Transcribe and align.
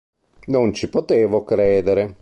Non 0.47 0.73
ci 0.73 0.89
potevo 0.89 1.43
credere. 1.43 2.15